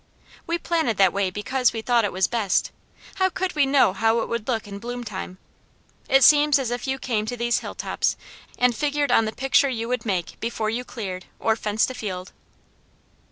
"We 0.47 0.57
planted 0.57 0.97
that 0.97 1.13
way 1.13 1.29
because 1.29 1.73
we 1.73 1.83
thought 1.83 2.05
it 2.05 2.11
was 2.11 2.25
best; 2.25 2.71
how 3.17 3.29
could 3.29 3.53
we 3.55 3.67
know 3.67 3.93
how 3.93 4.21
it 4.21 4.29
would 4.29 4.47
look 4.47 4.67
in 4.67 4.79
bloom 4.79 5.03
time? 5.03 5.37
It 6.09 6.23
seems 6.23 6.57
as 6.57 6.71
if 6.71 6.87
you 6.87 6.97
came 6.97 7.27
to 7.27 7.37
these 7.37 7.59
hilltops 7.59 8.17
and 8.57 8.75
figured 8.75 9.11
on 9.11 9.25
the 9.25 9.31
picture 9.31 9.69
you 9.69 9.87
would 9.89 10.03
make 10.03 10.39
before 10.39 10.71
you 10.71 10.83
cleared, 10.83 11.25
or 11.37 11.55
fenced 11.55 11.91
a 11.91 11.93
field." 11.93 12.31